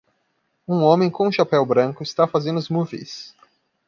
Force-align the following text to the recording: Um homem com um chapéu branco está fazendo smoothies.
Um 0.67 0.81
homem 0.83 1.11
com 1.11 1.27
um 1.27 1.31
chapéu 1.31 1.63
branco 1.63 2.01
está 2.01 2.25
fazendo 2.27 2.59
smoothies. 2.59 3.35